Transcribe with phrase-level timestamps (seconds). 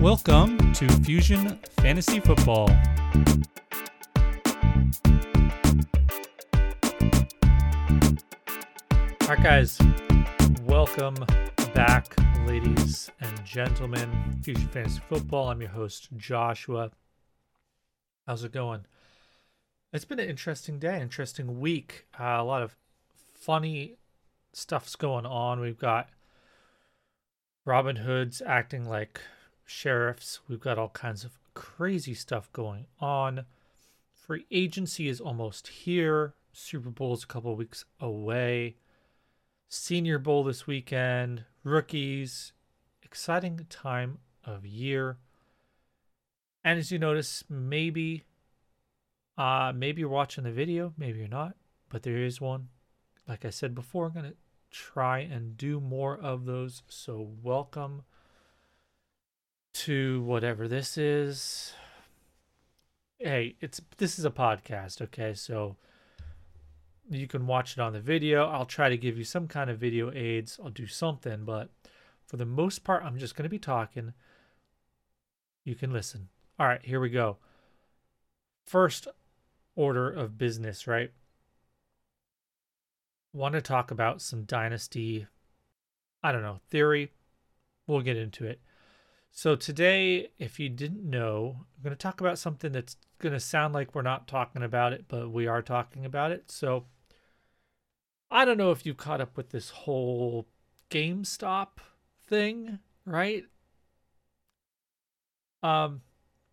[0.00, 2.70] Welcome to Fusion Fantasy Football.
[9.20, 9.78] All right, guys,
[10.62, 11.16] welcome
[11.74, 12.14] back,
[12.46, 14.40] ladies and gentlemen.
[14.42, 15.50] Fusion Fantasy Football.
[15.50, 16.92] I'm your host, Joshua.
[18.26, 18.86] How's it going?
[19.92, 22.06] It's been an interesting day, interesting week.
[22.18, 22.74] Uh, a lot of
[23.34, 23.96] funny
[24.54, 25.60] stuff's going on.
[25.60, 26.08] We've got
[27.66, 29.20] Robin Hood's acting like
[29.70, 30.40] sheriffs.
[30.48, 33.44] We've got all kinds of crazy stuff going on.
[34.12, 36.34] Free agency is almost here.
[36.52, 38.76] Super Bowl is a couple weeks away.
[39.68, 41.44] Senior Bowl this weekend.
[41.62, 42.52] Rookies.
[43.02, 45.18] Exciting time of year.
[46.64, 48.24] And as you notice, maybe
[49.38, 51.54] uh maybe you're watching the video, maybe you're not,
[51.88, 52.68] but there is one.
[53.28, 54.34] Like I said before, I'm gonna
[54.70, 56.82] try and do more of those.
[56.88, 58.02] So welcome
[59.72, 61.74] to whatever this is.
[63.18, 65.34] Hey, it's this is a podcast, okay?
[65.34, 65.76] So
[67.10, 68.48] you can watch it on the video.
[68.48, 70.58] I'll try to give you some kind of video aids.
[70.62, 71.68] I'll do something, but
[72.26, 74.12] for the most part, I'm just going to be talking.
[75.64, 76.28] You can listen.
[76.58, 77.38] All right, here we go.
[78.66, 79.08] First
[79.74, 81.10] order of business, right?
[83.32, 85.26] Want to talk about some dynasty,
[86.22, 87.12] I don't know, theory.
[87.86, 88.60] We'll get into it.
[89.32, 93.40] So, today, if you didn't know, I'm going to talk about something that's going to
[93.40, 96.50] sound like we're not talking about it, but we are talking about it.
[96.50, 96.86] So,
[98.30, 100.46] I don't know if you caught up with this whole
[100.90, 101.78] GameStop
[102.26, 103.44] thing, right?
[105.62, 106.02] Um,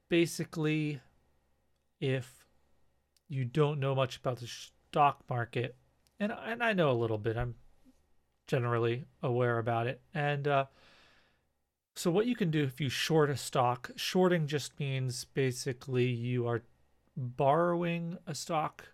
[0.09, 1.02] basically,
[2.00, 2.45] if
[3.28, 5.75] you don't know much about the stock market,
[6.20, 7.55] and and I know a little bit, I'm
[8.48, 10.66] generally aware about it, and uh,
[11.97, 16.47] so what you can do if you short a stock, shorting just means basically you
[16.47, 16.61] are
[17.15, 18.89] borrowing a stock,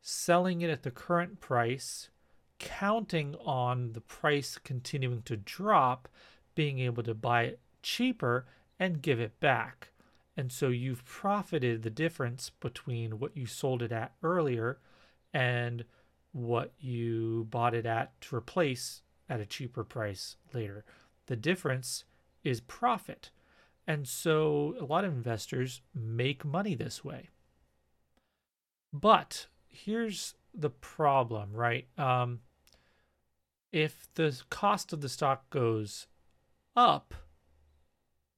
[0.00, 2.08] selling it at the current price,
[2.60, 6.08] counting on the price continuing to drop,
[6.54, 8.46] being able to buy it cheaper
[8.78, 9.88] and give it back.
[10.36, 14.78] And so you've profited the difference between what you sold it at earlier
[15.34, 15.84] and
[16.30, 20.84] what you bought it at to replace at a cheaper price later.
[21.26, 22.04] The difference
[22.46, 23.30] is profit.
[23.86, 27.30] And so a lot of investors make money this way.
[28.92, 31.86] But here's the problem, right?
[31.98, 32.40] Um,
[33.72, 36.06] if the cost of the stock goes
[36.74, 37.14] up,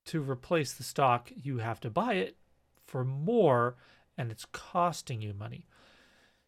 [0.09, 2.39] to replace the stock, you have to buy it
[2.87, 3.77] for more
[4.17, 5.67] and it's costing you money.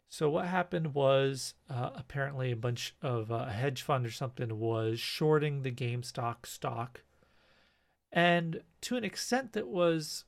[0.09, 4.59] So what happened was uh, apparently a bunch of uh, a hedge fund or something
[4.59, 7.03] was shorting the GameStop stock,
[8.11, 10.25] and to an extent that was,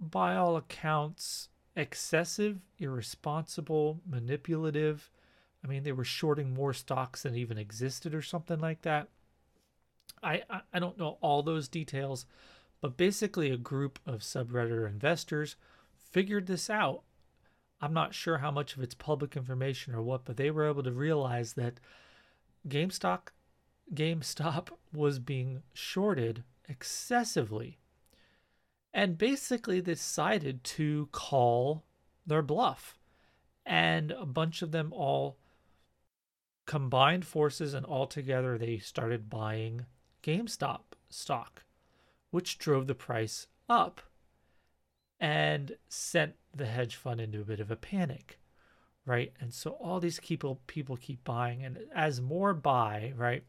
[0.00, 5.10] by all accounts, excessive, irresponsible, manipulative.
[5.64, 9.08] I mean, they were shorting more stocks than even existed or something like that.
[10.22, 12.26] I I, I don't know all those details,
[12.80, 15.56] but basically, a group of subredditor investors
[15.96, 17.02] figured this out.
[17.80, 20.82] I'm not sure how much of it's public information or what, but they were able
[20.84, 21.80] to realize that
[22.68, 23.28] GameStop,
[23.92, 27.78] GameStop was being shorted excessively.
[28.92, 31.84] And basically decided to call
[32.26, 32.98] their bluff.
[33.66, 35.36] And a bunch of them all
[36.66, 39.86] combined forces and all together they started buying
[40.22, 40.80] GameStop
[41.10, 41.64] stock
[42.30, 44.00] which drove the price up
[45.20, 48.38] and sent the hedge fund into a bit of a panic
[49.06, 53.44] right and so all these people people keep buying and as more buy right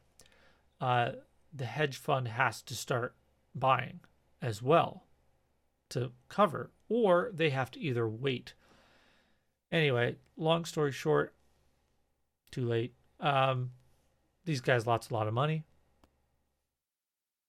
[0.81, 1.11] uh,
[1.55, 3.15] the hedge fund has to start
[3.53, 3.99] buying
[4.41, 5.03] as well
[5.89, 8.53] to cover or they have to either wait
[9.71, 11.33] anyway long story short
[12.51, 13.71] too late um,
[14.43, 15.63] these guys lost a lot of money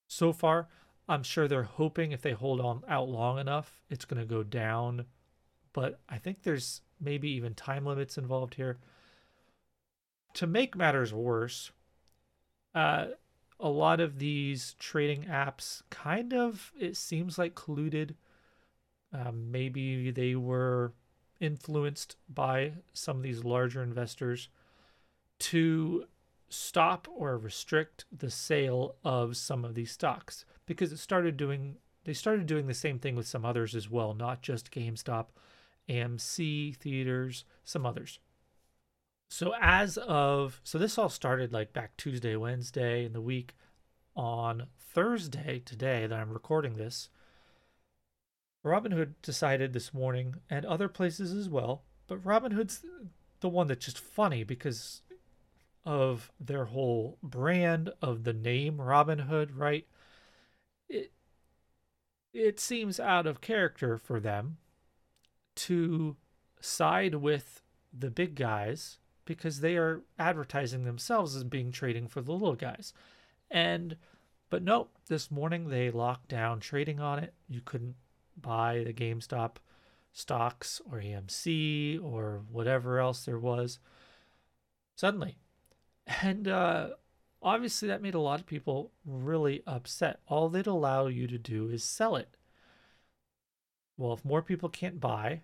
[0.07, 0.69] so far
[1.09, 4.43] I'm sure they're hoping if they hold on out long enough, it's going to go
[4.43, 5.07] down.
[5.73, 8.79] But I think there's maybe even time limits involved here.
[10.35, 11.71] To make matters worse,
[12.75, 13.07] uh,
[13.59, 18.15] a lot of these trading apps kind of, it seems like colluded.
[19.13, 20.93] Um, maybe they were
[21.41, 24.49] influenced by some of these larger investors
[25.39, 26.07] to
[26.49, 32.13] stop or restrict the sale of some of these stocks because it started doing they
[32.13, 35.27] started doing the same thing with some others as well, not just GameStop,
[35.89, 38.21] AMC theaters, some others.
[39.29, 43.55] So as of so this all started like back Tuesday, Wednesday in the week.
[44.17, 47.11] on Thursday, today that I'm recording this,
[48.65, 52.85] Robinhood decided this morning, and other places as well, but Robinhood's
[53.41, 55.03] the one that's just funny because
[55.85, 59.87] of their whole brand of the name Robinhood, right?
[60.89, 61.13] It
[62.33, 64.59] it seems out of character for them
[65.57, 66.17] to
[66.61, 67.63] side with
[67.93, 72.95] the big guys because they are advertising themselves as being trading for the little guys.
[73.51, 73.97] And
[74.49, 77.35] but nope, this morning they locked down trading on it.
[77.49, 77.97] You couldn't
[78.41, 79.57] buy the GameStop
[80.13, 83.79] stocks or AMC or whatever else there was
[84.95, 85.39] suddenly.
[86.23, 86.91] And uh,
[87.43, 90.21] obviously, that made a lot of people really upset.
[90.27, 92.37] All they'd allow you to do is sell it.
[93.97, 95.43] Well, if more people can't buy,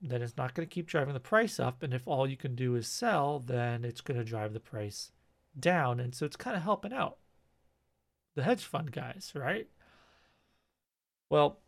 [0.00, 1.82] then it's not going to keep driving the price up.
[1.82, 5.12] And if all you can do is sell, then it's going to drive the price
[5.58, 6.00] down.
[6.00, 7.18] And so it's kind of helping out
[8.34, 9.68] the hedge fund guys, right?
[11.28, 11.58] Well,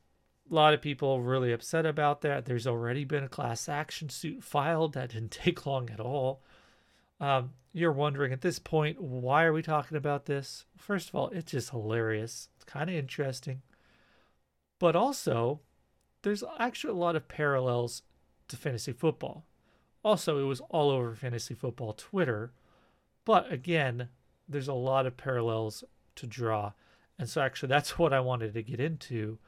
[0.51, 2.47] a lot of people really upset about that.
[2.47, 6.43] There's already been a class action suit filed that didn't take long at all.
[7.21, 10.65] Um, you're wondering at this point, why are we talking about this?
[10.77, 12.49] First of all, it's just hilarious.
[12.57, 13.63] It's kind of interesting.
[14.79, 15.61] But also,
[16.23, 18.03] there's actually a lot of parallels
[18.53, 19.45] to fantasy football.
[20.05, 22.53] Also, it was all over fantasy football Twitter.
[23.25, 24.09] But again,
[24.49, 25.85] there's a lot of parallels
[26.17, 26.73] to draw.
[27.19, 29.39] And so, actually, that's what I wanted to get into.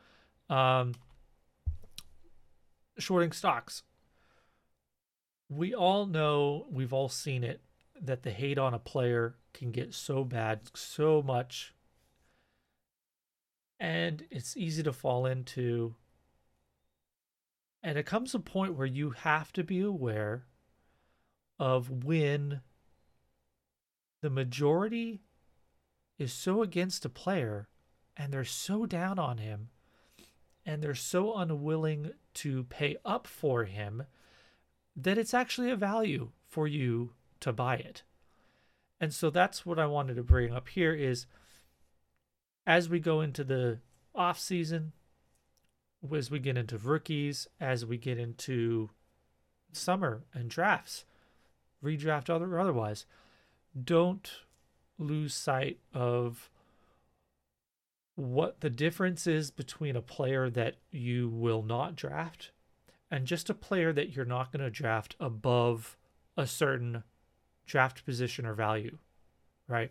[0.51, 0.95] Um,
[2.99, 3.83] shorting stocks.
[5.49, 7.61] We all know, we've all seen it,
[8.01, 11.75] that the hate on a player can get so bad, so much.
[13.79, 15.95] And it's easy to fall into
[17.85, 20.47] and it comes a point where you have to be aware
[21.61, 22.63] of when
[24.23, 25.21] the majority
[26.19, 27.69] is so against a player
[28.17, 29.69] and they're so down on him
[30.65, 34.05] and they're so unwilling to pay up for him
[34.97, 37.11] that it's actually a value for you
[37.41, 38.03] to buy it.
[38.99, 41.27] And so that's what I wanted to bring up here is
[42.67, 43.81] as we go into the
[44.15, 44.93] off season,
[46.13, 48.91] as we get into rookies, as we get into
[49.73, 51.05] summer and drafts,
[51.83, 53.07] redraft other otherwise,
[53.83, 54.31] don't
[54.99, 56.51] lose sight of
[58.17, 62.53] what the difference is between a player that you will not draft
[63.11, 65.97] and just a player that you're not going to draft above
[66.37, 67.03] a certain
[67.67, 68.99] draft position or value,
[69.69, 69.91] right?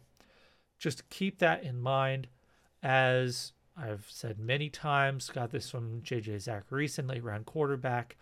[0.77, 2.27] Just keep that in mind
[2.81, 8.17] as I've said many times, got this from JJ Zach recently, around quarterback.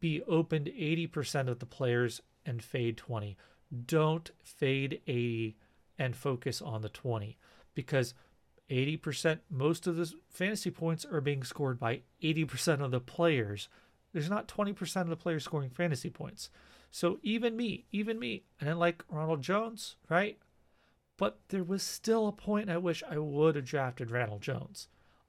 [0.00, 3.36] Be open to 80% of the players and fade 20.
[3.86, 5.56] Don't fade 80
[5.98, 7.36] and focus on the 20
[7.74, 8.14] because
[8.70, 13.68] 80%, most of the fantasy points are being scored by 80% of the players.
[14.12, 16.50] There's not 20% of the players scoring fantasy points.
[16.90, 20.38] So even me, even me, and like Ronald Jones, right?
[21.18, 24.88] But there was still a point at which I would have drafted Ronald Jones.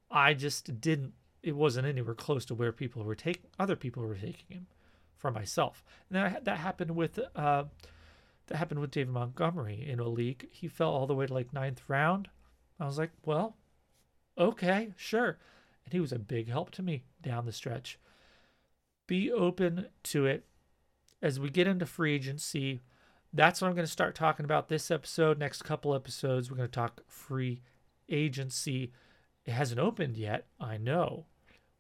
[0.10, 1.14] I just didn't.
[1.42, 3.50] It wasn't anywhere close to where people were taking.
[3.60, 4.68] Other people were taking him
[5.18, 5.84] for myself.
[6.10, 7.66] And that that happened with uh,
[8.48, 10.48] that happened with David Montgomery in a league.
[10.52, 12.30] He fell all the way to like ninth round.
[12.80, 13.58] I was like, well,
[14.38, 15.38] okay, sure.
[15.86, 18.00] And he was a big help to me down the stretch.
[19.08, 20.46] Be open to it
[21.22, 22.82] as we get into free agency
[23.34, 25.38] that's what I'm going to start talking about this episode.
[25.38, 27.62] Next couple episodes, we're going to talk free
[28.10, 28.92] agency.
[29.46, 31.26] It hasn't opened yet, I know.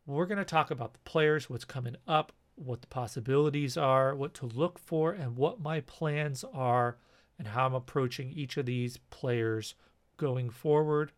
[0.06, 4.34] We're going to talk about the players, what's coming up, what the possibilities are, what
[4.36, 6.98] to look for, and what my plans are,
[7.38, 9.75] and how I'm approaching each of these players
[10.18, 11.12] going forward.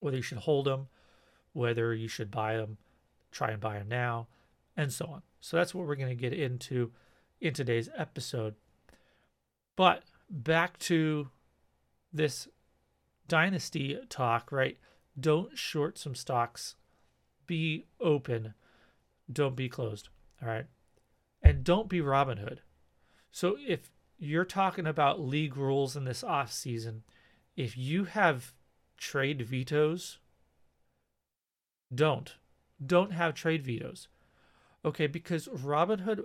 [0.00, 0.88] Whether you should hold them,
[1.52, 2.78] whether you should buy them,
[3.30, 4.28] try and buy them now,
[4.76, 5.22] and so on.
[5.40, 6.92] So that's what we're going to get into
[7.44, 8.54] in today's episode.
[9.76, 11.28] But back to
[12.10, 12.48] this
[13.28, 14.78] dynasty talk, right?
[15.20, 16.74] Don't short some stocks.
[17.46, 18.54] Be open.
[19.30, 20.08] Don't be closed.
[20.42, 20.64] All right.
[21.42, 22.60] And don't be Robinhood.
[23.30, 27.02] So if you're talking about league rules in this off season,
[27.56, 28.54] if you have
[28.96, 30.18] trade vetoes,
[31.94, 32.36] don't.
[32.84, 34.08] Don't have trade vetoes.
[34.82, 36.24] Okay, because Robinhood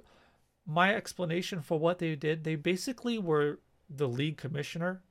[0.70, 3.60] my explanation for what they did, they basically were
[3.90, 5.02] the league commissioner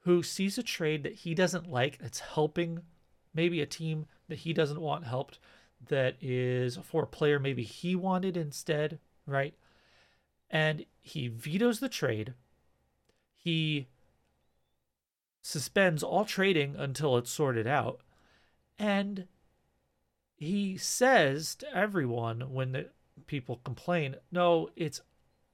[0.00, 2.80] who sees a trade that he doesn't like that's helping
[3.34, 5.38] maybe a team that he doesn't want helped
[5.88, 9.54] that is for a player maybe he wanted instead, right?
[10.50, 12.34] And he vetoes the trade.
[13.34, 13.88] He
[15.40, 18.00] suspends all trading until it's sorted out.
[18.78, 19.26] And
[20.34, 22.90] he says to everyone when the
[23.26, 25.00] people complain, no, it's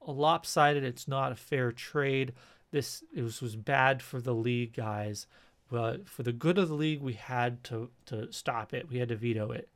[0.07, 0.85] lopsided.
[0.85, 2.33] It's not a fair trade.
[2.71, 5.27] This was, was bad for the league, guys.
[5.71, 8.89] But for the good of the league, we had to to stop it.
[8.91, 9.71] We had to veto it.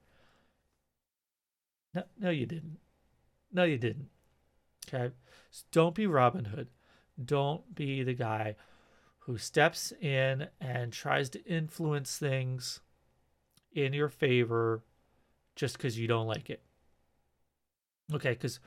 [1.94, 2.78] No, no, you didn't.
[3.52, 4.10] No, you didn't.
[4.86, 5.14] Okay,
[5.50, 6.68] so don't be Robin Hood.
[7.22, 8.56] Don't be the guy
[9.20, 12.80] who steps in and tries to influence things
[13.72, 14.82] in your favor
[15.54, 16.62] just because you don't like it.
[18.14, 18.60] Okay, because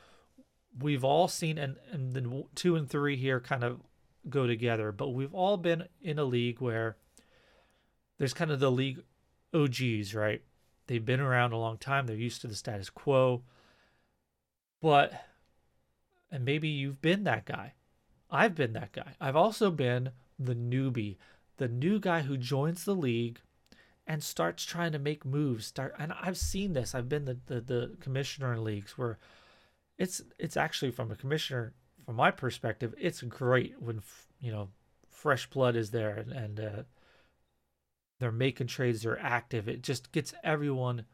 [0.77, 3.81] we've all seen, and, and then two and three here kind of
[4.29, 6.97] go together, but we've all been in a league where
[8.17, 9.01] there's kind of the league
[9.53, 10.41] OGs, right?
[10.87, 13.43] They've been around a long time, they're used to the status quo.
[14.81, 15.13] But,
[16.31, 17.73] and maybe you've been that guy.
[18.31, 19.15] I've been that guy.
[19.19, 21.17] I've also been the newbie,
[21.57, 23.39] the new guy who joins the league
[24.09, 25.67] and starts trying to make moves.
[25.67, 26.95] Start, and I've seen this.
[26.95, 29.19] I've been the, the, the commissioner in leagues where
[29.99, 31.73] it's it's actually from a commissioner
[32.05, 34.01] from my perspective it's great when
[34.39, 34.69] you know
[35.09, 36.83] fresh blood is there and, and uh,
[38.19, 41.05] they're making trades they're active it just gets everyone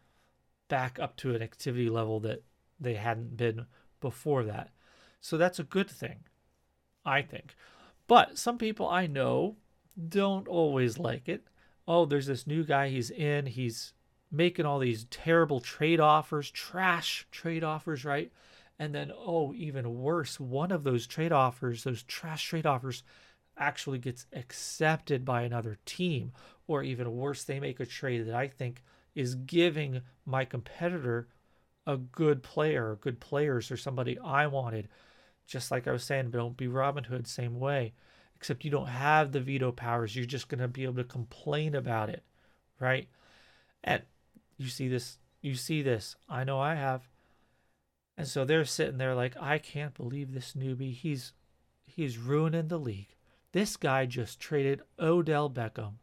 [0.70, 2.44] back up to an activity level that
[2.80, 3.66] they hadn't been
[4.00, 4.70] before that
[5.20, 6.20] so that's a good thing
[7.04, 7.56] i think
[8.08, 9.56] but some people i know
[10.08, 11.48] don't always like it
[11.88, 13.94] oh there's this new guy he's in he's
[14.32, 18.32] making all these terrible trade offers trash trade offers right
[18.78, 23.04] and then, oh, even worse, one of those trade offers, those trash trade offers,
[23.58, 26.34] actually gets accepted by another team.
[26.68, 31.30] Or even worse, they make a trade that I think is giving my competitor
[31.88, 34.90] a good player, good players, or somebody I wanted.
[35.48, 37.94] Just like I was saying, don't be Robin Hood, same way.
[38.36, 40.16] Except you don't have the veto powers.
[40.16, 42.24] You're just going to be able to complain about it,
[42.80, 43.08] right?
[43.84, 44.04] And
[44.58, 46.16] you see this, you see this.
[46.30, 47.08] I know I have
[48.18, 50.94] and so they're sitting there like, I can't believe this newbie.
[50.94, 51.34] He's
[51.86, 53.16] he's ruining the league.
[53.52, 55.94] This guy just traded Odell Beckham.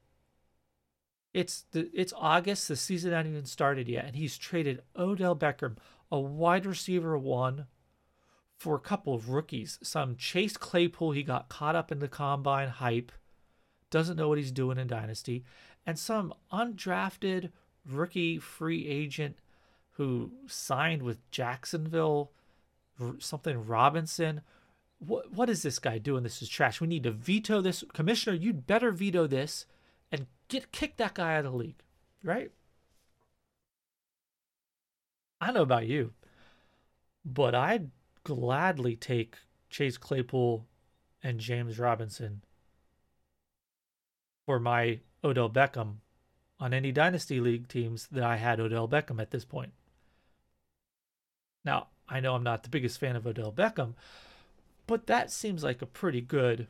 [1.33, 2.69] It's the it's August.
[2.69, 5.77] The season hasn't even started yet, and he's traded Odell Beckham,
[6.11, 7.67] a wide receiver one,
[8.62, 9.81] for a couple of rookies.
[9.83, 13.11] Some Chase Claypool he got caught up in the combine hype,
[13.90, 15.45] doesn't know what he's doing in Dynasty,
[15.85, 17.50] and some undrafted
[17.85, 19.35] rookie free agent
[19.95, 22.31] who signed with Jacksonville,
[23.19, 24.42] something Robinson.
[25.00, 26.23] What what is this guy doing?
[26.23, 26.81] This is trash.
[26.81, 27.83] We need to veto this.
[27.92, 29.66] Commissioner, you'd better veto this
[30.12, 31.83] and get kick that guy out of the league,
[32.23, 32.52] right?
[35.40, 36.12] I know about you,
[37.25, 37.90] but I'd
[38.25, 39.37] gladly take
[39.71, 40.67] Chase Claypool
[41.23, 42.43] and James Robinson
[44.47, 45.97] for my Odell Beckham
[46.59, 49.73] on any dynasty league teams that I had Odell Beckham at this point.
[51.64, 53.95] Now, I know I'm not the biggest fan of Odell Beckham,
[54.87, 56.67] but that seems like a pretty good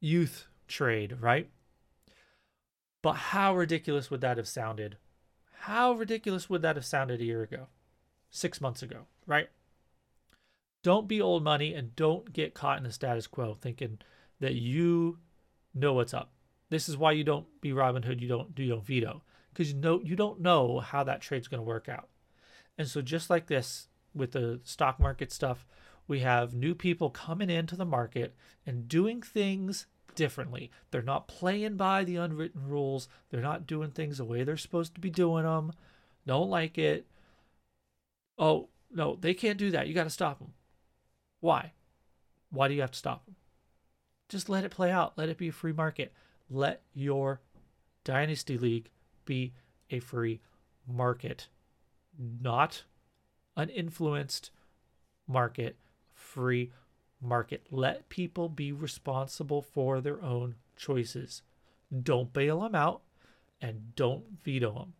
[0.00, 1.48] youth trade, right?
[3.02, 4.96] But how ridiculous would that have sounded?
[5.60, 7.68] How ridiculous would that have sounded a year ago?
[8.30, 9.48] Six months ago, right?
[10.84, 13.98] Don't be old money and don't get caught in the status quo thinking
[14.40, 15.18] that you
[15.74, 16.30] know what's up.
[16.68, 19.22] This is why you don't be Robin Hood, you don't do you don't veto.
[19.52, 22.08] Because you know you don't know how that trade's gonna work out.
[22.76, 25.64] And so, just like this with the stock market stuff,
[26.06, 28.36] we have new people coming into the market
[28.66, 30.70] and doing things differently.
[30.90, 34.94] They're not playing by the unwritten rules, they're not doing things the way they're supposed
[34.96, 35.72] to be doing them.
[36.26, 37.06] Don't like it.
[38.36, 39.88] Oh, no, they can't do that.
[39.88, 40.52] You got to stop them.
[41.44, 41.72] Why?
[42.48, 43.36] Why do you have to stop them?
[44.30, 45.12] Just let it play out.
[45.18, 46.10] Let it be a free market.
[46.48, 47.42] Let your
[48.02, 48.88] Dynasty League
[49.26, 49.52] be
[49.90, 50.40] a free
[50.88, 51.48] market
[52.18, 52.84] not
[53.58, 54.52] an influenced
[55.28, 55.76] market,
[56.14, 56.72] free
[57.20, 57.66] market.
[57.70, 61.42] Let people be responsible for their own choices.
[62.02, 63.02] Don't bail them out
[63.60, 64.94] and don't veto them.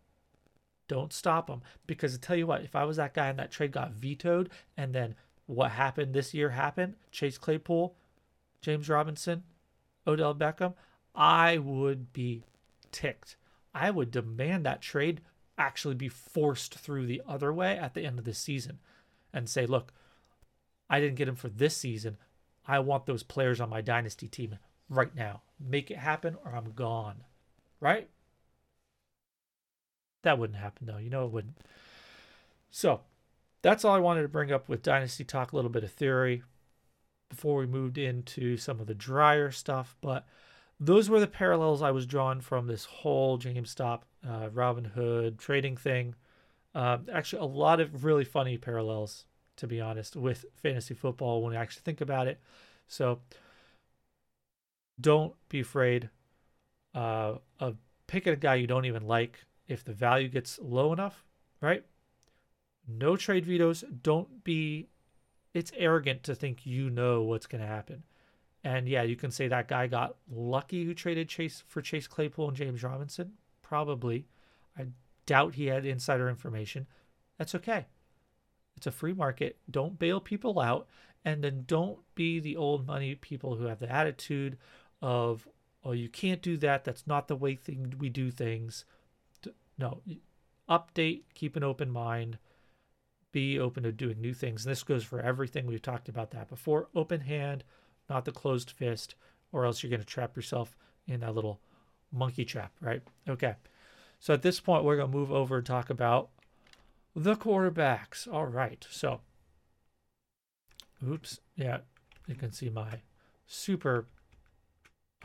[0.88, 1.62] Don't stop them.
[1.86, 4.50] Because I tell you what, if I was that guy and that trade got vetoed
[4.76, 5.14] and then
[5.46, 7.94] what happened this year happened, Chase Claypool,
[8.60, 9.44] James Robinson,
[10.06, 10.74] Odell Beckham,
[11.14, 12.42] I would be
[12.92, 13.36] ticked.
[13.74, 15.20] I would demand that trade
[15.58, 18.78] actually be forced through the other way at the end of the season
[19.32, 19.92] and say, look,
[20.88, 22.16] I didn't get him for this season.
[22.66, 24.58] I want those players on my dynasty team
[24.88, 25.42] right now.
[25.60, 27.24] Make it happen or I'm gone.
[27.80, 28.08] Right?
[30.22, 30.98] That wouldn't happen though.
[30.98, 31.58] You know it wouldn't.
[32.70, 33.02] So
[33.64, 36.42] that's all I wanted to bring up with Dynasty Talk, a little bit of theory
[37.30, 39.97] before we moved into some of the drier stuff.
[40.02, 40.26] But
[40.78, 46.14] those were the parallels I was drawn from this whole GameStop, uh, Robinhood trading thing.
[46.75, 49.25] Uh, actually, a lot of really funny parallels,
[49.56, 52.40] to be honest, with fantasy football when you actually think about it.
[52.87, 53.21] So
[55.00, 56.11] don't be afraid
[56.94, 57.78] uh, of
[58.09, 61.25] picking a guy you don't even like if the value gets low enough,
[61.62, 61.83] right?
[62.87, 63.85] No trade vetoes.
[64.03, 64.88] Don't be,
[65.53, 68.05] it's arrogant to think you know what's going to happen.
[68.62, 72.49] And yeah, you can say that guy got lucky who traded Chase for Chase Claypool
[72.49, 73.33] and James Robinson.
[73.62, 74.26] Probably.
[74.79, 74.87] I
[75.26, 76.87] doubt he had insider information.
[77.38, 77.87] That's okay.
[78.76, 79.59] It's a free market.
[79.71, 80.88] Don't bail people out.
[81.25, 84.59] And then don't be the old money people who have the attitude
[85.00, 85.49] of,
[85.83, 86.85] oh, you can't do that.
[86.85, 88.85] That's not the way thing we do things.
[89.79, 90.03] No,
[90.69, 92.38] update, keep an open mind,
[93.35, 94.64] be open to doing new things.
[94.64, 95.67] And this goes for everything.
[95.67, 96.88] We've talked about that before.
[96.95, 97.64] Open hand,
[98.09, 99.17] not the closed fist,
[99.53, 100.76] or else you're going to trap yourself
[101.09, 101.61] in that little
[102.12, 103.03] monkey trap, right?
[103.29, 103.57] Okay.
[104.21, 106.31] So at this point, we're going to move over and talk about
[107.14, 108.33] the quarterbacks.
[108.33, 108.87] All right.
[108.88, 109.21] So,
[111.07, 111.41] oops.
[111.57, 111.79] Yeah.
[112.29, 113.00] You can see my
[113.49, 114.07] super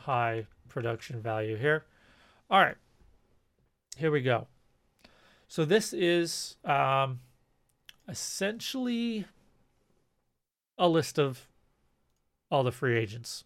[0.00, 1.84] high production value here.
[2.50, 2.76] All right.
[3.96, 4.48] Here we go.
[5.46, 7.20] So this is um,
[8.10, 9.24] essentially
[10.76, 11.48] a list of
[12.50, 13.44] all the free agents.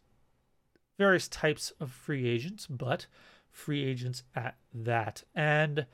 [0.99, 3.07] Various types of free agents, but
[3.51, 5.25] free agents at that.
[5.35, 5.87] And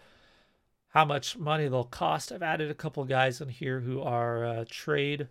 [0.90, 2.32] how much money they'll cost.
[2.32, 5.28] I've added a couple guys in here who are uh, trade,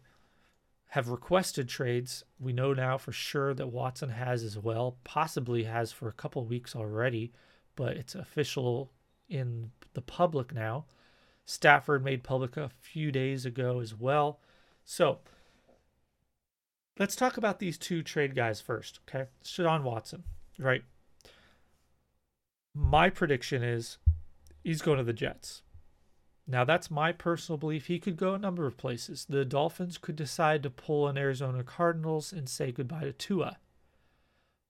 [0.88, 2.24] have requested trades.
[2.40, 6.44] We know now for sure that Watson has as well, possibly has for a couple
[6.46, 7.32] weeks already,
[7.76, 8.92] but it's official
[9.28, 10.86] in the public now.
[11.50, 14.40] Stafford made public a few days ago as well.
[14.86, 15.20] So
[17.00, 19.30] Let's talk about these two trade guys first, okay?
[19.42, 20.26] Sean Watson,
[20.60, 20.84] right?
[22.76, 23.98] My prediction is
[24.66, 25.62] he's going to the Jets.
[26.46, 27.86] Now, that's my personal belief.
[27.86, 29.26] He could go a number of places.
[29.30, 33.60] The Dolphins could decide to pull an Arizona Cardinals and say goodbye to Tua.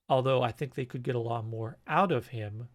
[0.08, 2.68] Although I think they could get a lot more out of him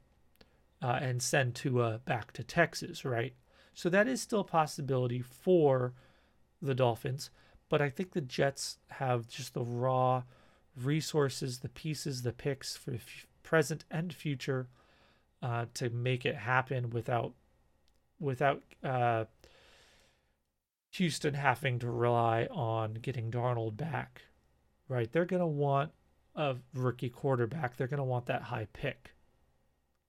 [0.81, 3.35] uh, and send Tua back to Texas, right?
[3.75, 5.93] So that is still a possibility for
[6.61, 7.29] the Dolphins.
[7.69, 10.23] But I think the Jets have just the raw
[10.81, 14.69] resources, the pieces, the picks for f- present and future
[15.43, 17.33] uh, to make it happen without
[18.17, 19.25] without uh,
[20.91, 24.21] Houston having to rely on getting Darnold back.
[24.87, 25.11] Right?
[25.11, 25.91] They're to want
[26.33, 27.75] a rookie quarterback.
[27.75, 29.15] They're to want that high pick,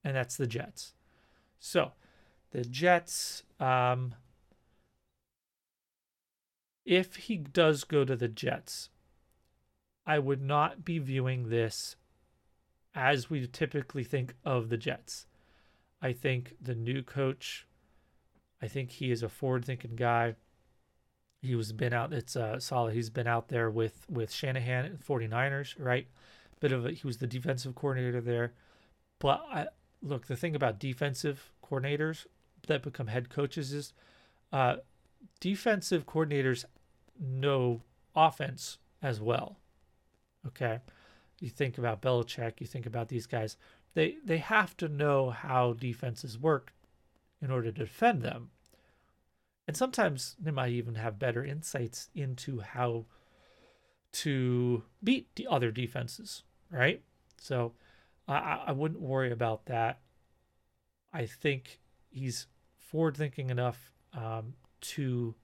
[0.05, 0.93] and that's the Jets.
[1.59, 1.93] So
[2.57, 3.43] the Jets.
[3.61, 4.15] Um,
[6.87, 8.89] if he does go to the Jets,
[10.07, 11.97] I would not be viewing this
[12.95, 15.27] as we typically think of the Jets.
[16.01, 17.67] I think the new coach,
[18.63, 20.37] I think he is a forward-thinking guy.
[21.43, 22.15] He was been out.
[22.15, 22.95] It's uh, solid.
[22.95, 26.07] He's been out there with with Shanahan at 49ers, right?
[26.61, 28.55] Bit of a, he was the defensive coordinator there.
[29.19, 29.67] But I,
[30.01, 32.25] look, the thing about defensive coordinators
[32.67, 33.93] that become head coaches is
[34.53, 34.77] uh,
[35.41, 36.65] defensive coordinators
[37.21, 37.83] know
[38.15, 39.59] offense as well.
[40.47, 40.81] Okay.
[41.41, 43.57] You think about Belichick, you think about these guys.
[43.95, 46.73] They they have to know how defenses work
[47.41, 48.51] in order to defend them.
[49.67, 53.07] And sometimes they might even have better insights into how
[54.13, 57.03] to beat the other defenses, right?
[57.39, 57.73] So
[58.29, 60.01] I, I wouldn't worry about that.
[61.13, 62.47] I think he's
[62.91, 65.35] forward thinking enough um, to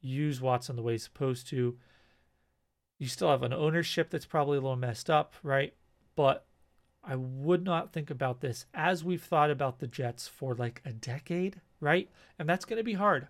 [0.00, 1.76] use Watson the way he's supposed to.
[2.98, 5.74] You still have an ownership that's probably a little messed up, right?
[6.14, 6.46] But
[7.04, 10.92] I would not think about this as we've thought about the Jets for like a
[10.92, 12.08] decade, right?
[12.38, 13.28] And that's going to be hard.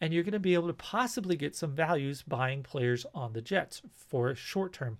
[0.00, 3.40] And you're going to be able to possibly get some values buying players on the
[3.40, 4.98] Jets for short term.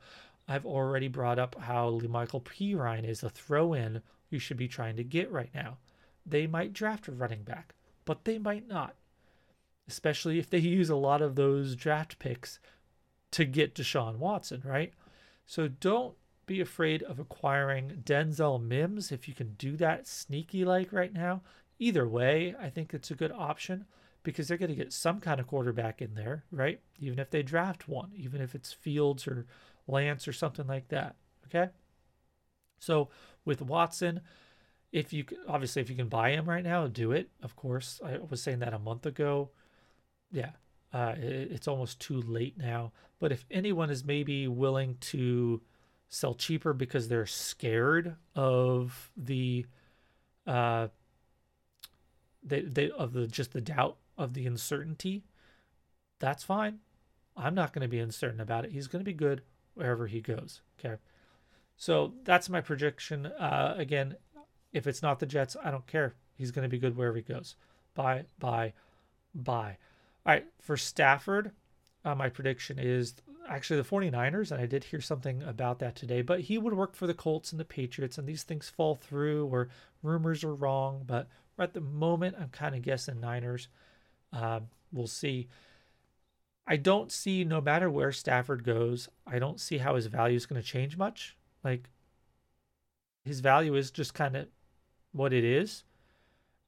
[0.48, 4.96] I've already brought up how Michael Perine is a throw in you should be trying
[4.96, 5.78] to get right now.
[6.26, 8.94] They might draft a running back, but they might not
[9.88, 12.58] especially if they use a lot of those draft picks
[13.30, 14.92] to get Deshaun Watson, right?
[15.46, 16.14] So don't
[16.46, 21.42] be afraid of acquiring Denzel Mims if you can do that sneaky like right now.
[21.78, 23.86] Either way, I think it's a good option
[24.22, 26.80] because they're going to get some kind of quarterback in there, right?
[26.98, 29.46] Even if they draft one, even if it's Fields or
[29.86, 31.16] Lance or something like that.
[31.46, 31.70] Okay.
[32.78, 33.08] So
[33.44, 34.20] with Watson,
[34.94, 37.28] if you obviously if you can buy him right now, do it.
[37.42, 39.50] Of course, I was saying that a month ago.
[40.30, 40.52] Yeah,
[40.92, 42.92] uh, it, it's almost too late now.
[43.18, 45.60] But if anyone is maybe willing to
[46.08, 49.66] sell cheaper because they're scared of the
[50.46, 50.88] uh
[52.42, 55.24] they, they of the just the doubt of the uncertainty
[56.20, 56.78] that's fine.
[57.36, 58.70] I'm not going to be uncertain about it.
[58.72, 59.42] He's going to be good
[59.74, 60.96] wherever he goes okay?
[61.76, 63.26] So that's my prediction.
[63.26, 64.16] Uh again
[64.74, 67.22] if it's not the jets i don't care he's going to be good wherever he
[67.22, 67.56] goes
[67.94, 68.72] bye bye
[69.34, 69.78] bye
[70.26, 71.52] all right for stafford
[72.04, 73.14] uh, my prediction is
[73.48, 76.94] actually the 49ers, and I did hear something about that today, but he would work
[76.94, 79.68] for the Colts and the Patriots, and these things fall through or
[80.02, 81.02] rumors are wrong.
[81.06, 83.68] But at the moment, I'm kind of guessing Niners.
[84.32, 85.48] Um, we'll see.
[86.66, 90.46] I don't see, no matter where Stafford goes, I don't see how his value is
[90.46, 91.36] going to change much.
[91.62, 91.90] Like,
[93.24, 94.48] his value is just kind of
[95.14, 95.84] what it is.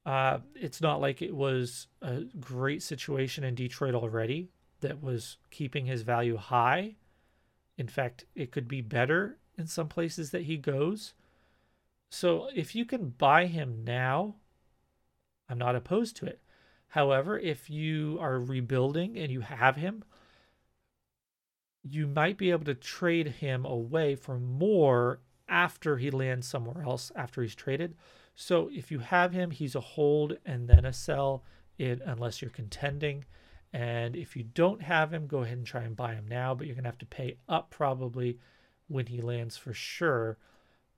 [0.05, 5.85] Uh, it's not like it was a great situation in Detroit already that was keeping
[5.85, 6.95] his value high.
[7.77, 11.13] In fact, it could be better in some places that he goes.
[12.09, 14.35] So if you can buy him now,
[15.49, 16.41] I'm not opposed to it.
[16.89, 20.03] However, if you are rebuilding and you have him,
[21.83, 27.11] you might be able to trade him away for more after he lands somewhere else
[27.15, 27.95] after he's traded.
[28.39, 31.43] So if you have him, he's a hold and then a sell
[31.79, 33.25] it unless you're contending.
[33.73, 36.67] And if you don't have him, go ahead and try and buy him now, but
[36.67, 38.37] you're going to have to pay up probably
[38.87, 40.37] when he lands for sure.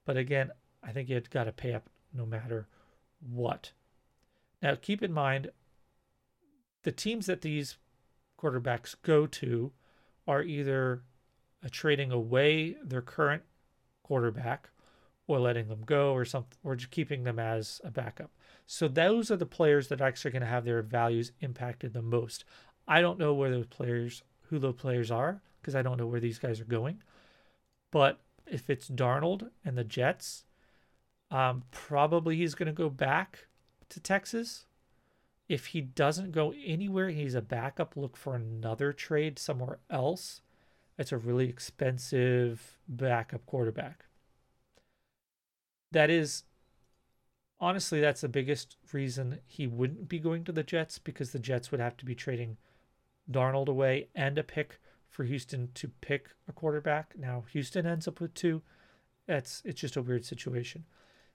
[0.04, 0.50] But again,
[0.82, 2.68] I think you've got to pay up no matter
[3.20, 3.72] what.
[4.62, 5.48] Now, keep in mind
[6.82, 7.78] the teams that these
[8.38, 9.72] quarterbacks go to
[10.28, 11.04] are either
[11.70, 13.44] trading away their current
[14.02, 14.68] quarterback
[15.30, 18.30] or letting them go or something or just keeping them as a backup.
[18.66, 22.02] So those are the players that are actually going to have their values impacted the
[22.02, 22.44] most.
[22.86, 26.20] I don't know where those players, who those players are, because I don't know where
[26.20, 27.02] these guys are going.
[27.90, 30.44] But if it's Darnold and the Jets,
[31.30, 33.46] um, probably he's going to go back
[33.88, 34.66] to Texas.
[35.48, 37.96] If he doesn't go anywhere, he's a backup.
[37.96, 40.42] Look for another trade somewhere else.
[40.98, 44.04] It's a really expensive backup quarterback.
[45.92, 46.44] That is
[47.60, 51.70] honestly, that's the biggest reason he wouldn't be going to the Jets because the Jets
[51.70, 52.56] would have to be trading
[53.30, 57.14] Darnold away and a pick for Houston to pick a quarterback.
[57.18, 58.62] Now Houston ends up with two.
[59.26, 60.84] That's it's just a weird situation.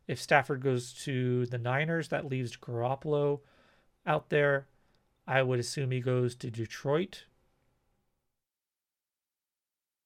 [0.08, 3.40] If Stafford goes to the Niners, that leaves Garoppolo
[4.06, 4.68] out there.
[5.28, 7.26] I would assume he goes to Detroit.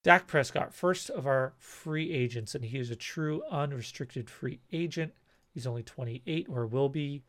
[0.04, 5.14] Dak Prescott, first of our free agents, and he is a true unrestricted free agent.
[5.54, 7.24] He's only 28 or will be.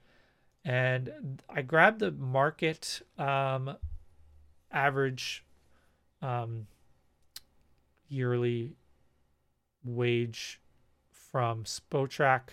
[0.64, 3.76] And I grabbed the market um,
[4.70, 5.44] average
[6.22, 6.66] um,
[8.08, 8.76] yearly
[9.82, 10.60] wage
[11.10, 12.50] from Spotrac.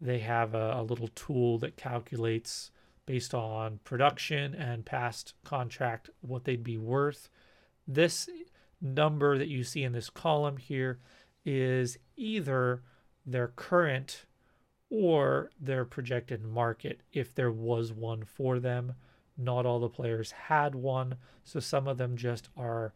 [0.00, 2.70] They have a, a little tool that calculates
[3.04, 7.28] based on production and past contract what they'd be worth.
[7.86, 8.28] This
[8.80, 10.98] number that you see in this column here
[11.44, 12.82] is either
[13.24, 14.26] their current
[14.90, 18.94] or their projected market if there was one for them.
[19.36, 22.92] Not all the players had one, so some of them just are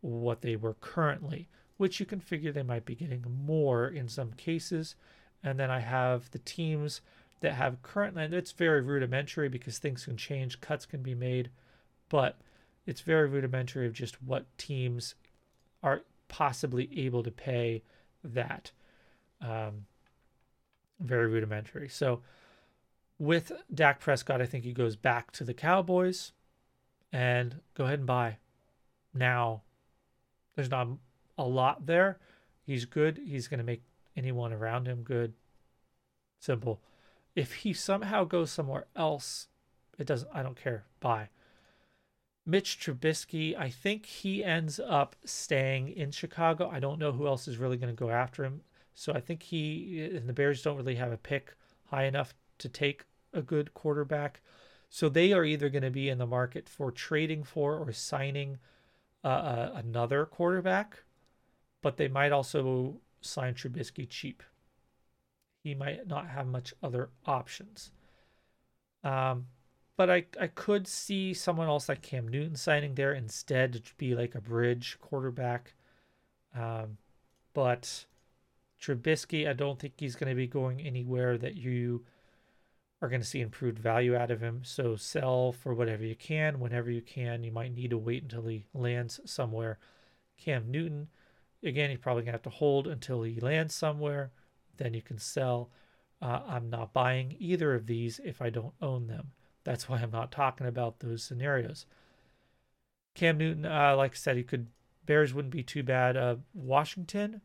[0.00, 4.32] what they were currently, which you can figure they might be getting more in some
[4.32, 4.96] cases.
[5.42, 7.00] And then I have the teams
[7.40, 11.50] that have currently, and it's very rudimentary because things can change, cuts can be made,
[12.08, 12.40] but
[12.86, 15.14] it's very rudimentary of just what teams
[15.82, 17.82] are possibly able to pay
[18.24, 18.70] that.
[19.40, 19.86] Um,
[21.00, 21.88] very rudimentary.
[21.88, 22.22] So
[23.18, 26.32] with Dak Prescott, I think he goes back to the Cowboys
[27.12, 28.38] and go ahead and buy
[29.12, 29.62] now.
[30.54, 30.88] There's not
[31.36, 32.18] a lot there.
[32.62, 33.20] He's good.
[33.24, 33.82] He's going to make
[34.16, 35.34] anyone around him good.
[36.38, 36.80] Simple.
[37.34, 39.48] If he somehow goes somewhere else,
[39.98, 40.84] it doesn't, I don't care.
[41.00, 41.28] Buy.
[42.46, 46.70] Mitch Trubisky, I think he ends up staying in Chicago.
[46.70, 48.60] I don't know who else is really going to go after him.
[48.94, 51.56] So I think he and the Bears don't really have a pick
[51.86, 54.40] high enough to take a good quarterback.
[54.88, 58.58] So they are either going to be in the market for trading for or signing
[59.24, 61.02] uh, uh, another quarterback,
[61.82, 64.42] but they might also sign Trubisky cheap.
[65.64, 67.90] He might not have much other options.
[69.02, 69.46] Um,
[69.96, 74.14] but I, I could see someone else like Cam Newton signing there instead to be
[74.14, 75.74] like a bridge quarterback.
[76.54, 76.98] Um,
[77.54, 78.04] but
[78.80, 82.04] Trubisky, I don't think he's going to be going anywhere that you
[83.00, 84.60] are going to see improved value out of him.
[84.64, 87.42] So sell for whatever you can, whenever you can.
[87.42, 89.78] You might need to wait until he lands somewhere.
[90.36, 91.08] Cam Newton,
[91.62, 94.30] again, you're probably gonna have to hold until he lands somewhere.
[94.76, 95.70] Then you can sell.
[96.20, 99.32] Uh, I'm not buying either of these if I don't own them.
[99.66, 101.86] That's why I'm not talking about those scenarios.
[103.16, 104.68] Cam Newton, uh, like I said, he could
[105.04, 106.16] Bears wouldn't be too bad.
[106.16, 107.40] Uh, Washington,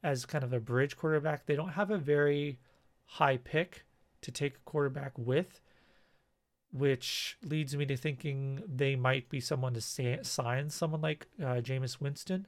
[0.00, 2.60] as kind of a bridge quarterback, they don't have a very
[3.06, 3.84] high pick
[4.20, 5.60] to take a quarterback with,
[6.72, 12.00] which leads me to thinking they might be someone to sign someone like uh, Jameis
[12.00, 12.46] Winston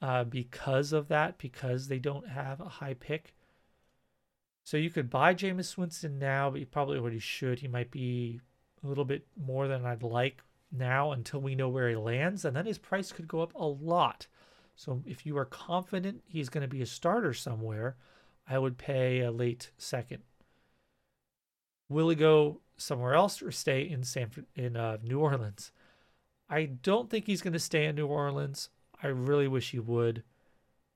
[0.00, 3.34] uh, because of that, because they don't have a high pick.
[4.64, 7.58] So you could buy Jameis Winston now, but you probably already should.
[7.58, 8.40] He might be
[8.84, 12.54] a little bit more than I'd like now until we know where he lands, and
[12.54, 14.26] then his price could go up a lot.
[14.76, 17.96] So if you are confident he's going to be a starter somewhere,
[18.48, 20.22] I would pay a late second.
[21.88, 25.70] Will he go somewhere else or stay in San in uh, New Orleans?
[26.48, 28.68] I don't think he's going to stay in New Orleans.
[29.02, 30.22] I really wish he would,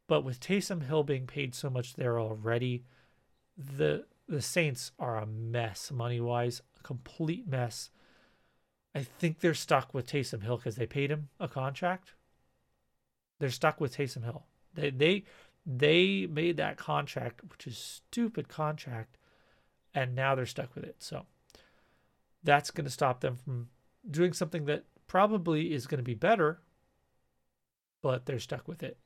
[0.07, 2.85] but with Taysom Hill being paid so much there already,
[3.57, 7.90] the the Saints are a mess money wise, complete mess.
[8.94, 12.14] I think they're stuck with Taysom Hill because they paid him a contract.
[13.38, 14.46] They're stuck with Taysom Hill.
[14.72, 15.24] They they
[15.66, 19.18] they made that contract, which is stupid contract,
[19.92, 20.96] and now they're stuck with it.
[20.98, 21.27] So
[22.42, 23.68] that's going to stop them from
[24.11, 26.62] doing something that probably is going to be better,
[28.03, 28.96] but they're stuck with it.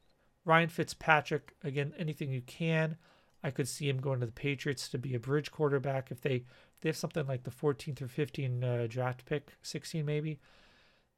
[0.44, 2.96] Ryan Fitzpatrick, again, anything you can.
[3.42, 6.44] I could see him going to the Patriots to be a bridge quarterback if they
[6.82, 10.40] they have something like the 14th or 15 uh, draft pick, 16 maybe.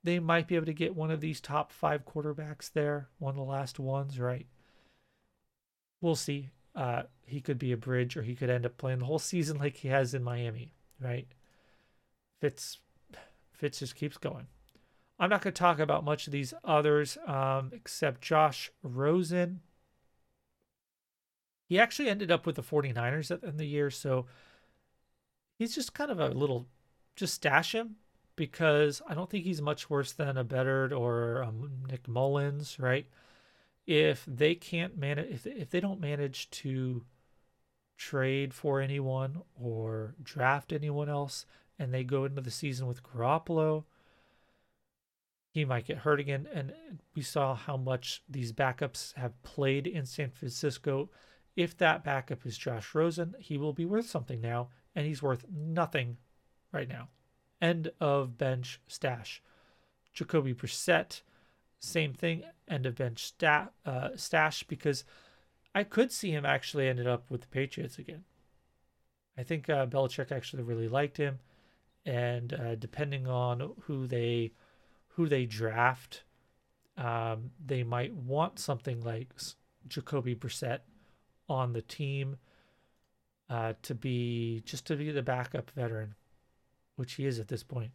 [0.04, 3.36] They might be able to get one of these top five quarterbacks there, one of
[3.36, 4.46] the last ones, right?
[6.02, 6.50] We'll see.
[6.74, 9.58] Uh, he could be a bridge, or he could end up playing the whole season
[9.58, 11.26] like he has in Miami, right?
[12.42, 12.80] Fitz,
[13.52, 14.46] Fitz just keeps going.
[15.18, 19.60] I'm not going to talk about much of these others, um, except Josh Rosen.
[21.66, 24.26] He actually ended up with the 49ers at the end of the year, so
[25.58, 26.66] he's just kind of a little,
[27.16, 27.96] just stash him
[28.36, 33.06] because I don't think he's much worse than a Beathard or um, Nick Mullens, right?
[33.86, 37.04] If they can't manage, if if they don't manage to
[37.96, 41.46] trade for anyone or draft anyone else,
[41.78, 43.84] and they go into the season with Garoppolo,
[45.50, 46.48] he might get hurt again.
[46.52, 46.72] And
[47.14, 51.10] we saw how much these backups have played in San Francisco.
[51.56, 55.44] If that backup is Josh Rosen, he will be worth something now, and he's worth
[55.50, 56.16] nothing
[56.72, 57.08] right now.
[57.60, 59.42] End of bench stash.
[60.12, 61.22] Jacoby Brissett,
[61.78, 65.04] same thing, end of bench stat, uh, stash, because
[65.74, 68.24] I could see him actually ended up with the Patriots again.
[69.36, 71.40] I think uh, Belichick actually really liked him,
[72.06, 74.52] and uh, depending on who they
[75.08, 76.24] who they draft,
[76.96, 79.28] um, they might want something like
[79.86, 80.80] Jacoby Brissett
[81.48, 82.36] on the team
[83.54, 86.16] uh, to be just to be the backup veteran,
[86.96, 87.92] which he is at this point.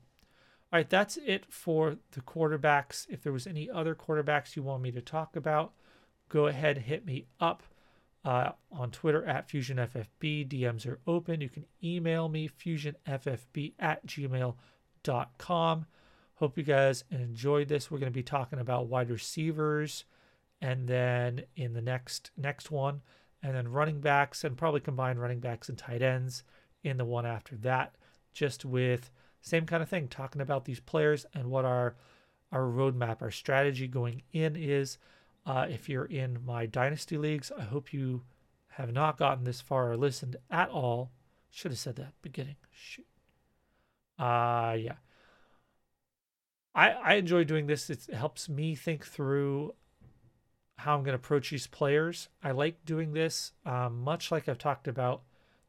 [0.72, 3.06] All right, that's it for the quarterbacks.
[3.10, 5.74] If there was any other quarterbacks you want me to talk about,
[6.30, 7.63] go ahead hit me up
[8.24, 10.48] uh, on Twitter at FusionFFB.
[10.48, 11.41] DMs are open.
[11.41, 15.86] You can email me fusionffb at gmail.com.
[16.36, 17.91] Hope you guys enjoyed this.
[17.91, 20.06] We're going to be talking about wide receivers,
[20.62, 23.02] and then in the next next one,
[23.41, 26.43] and then running backs and probably combine running backs and tight ends
[26.84, 27.95] in the one after that,
[28.34, 31.95] just with same kind of thing, talking about these players and what our
[32.52, 34.97] our roadmap, our strategy going in is.
[35.45, 38.23] Uh, if you're in my dynasty leagues, I hope you
[38.69, 41.12] have not gotten this far or listened at all.
[41.49, 42.58] Should have said that beginning.
[42.71, 43.06] Shoot.
[44.17, 44.95] Uh yeah.
[46.75, 47.89] I I enjoy doing this.
[47.89, 49.73] It helps me think through
[50.80, 52.30] how I'm going to approach these players.
[52.44, 55.24] I like doing this, um, much like I've talked about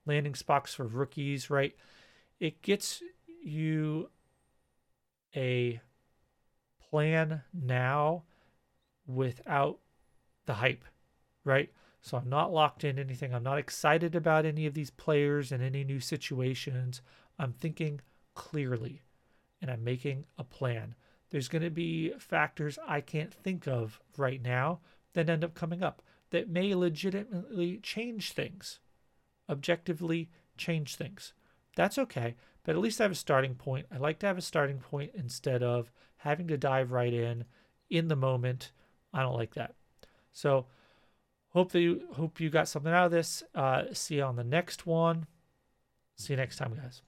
[0.07, 1.75] landing spots for rookies, right?
[2.38, 3.03] It gets
[3.42, 4.09] you
[5.37, 5.81] a
[6.90, 8.25] plan now
[9.07, 9.79] without
[10.46, 10.85] the hype,
[11.44, 11.70] right?
[12.01, 13.35] So I'm not locked in anything.
[13.35, 17.03] I'm not excited about any of these players and any new situations.
[17.38, 18.01] I'm thinking
[18.35, 19.03] clearly
[19.61, 20.94] and I'm making a plan.
[21.31, 24.81] There's going to be factors I can't think of right now
[25.14, 28.81] that end up coming up that may legitimately change things,
[29.49, 31.33] objectively change things.
[31.77, 33.87] That's okay, but at least I have a starting point.
[33.92, 37.44] I like to have a starting point instead of having to dive right in
[37.88, 38.73] in the moment.
[39.12, 39.75] I don't like that.
[40.33, 40.66] So,
[41.51, 43.42] hope that you hope you got something out of this.
[43.55, 45.27] Uh, see you on the next one.
[46.16, 47.03] See you next time, guys.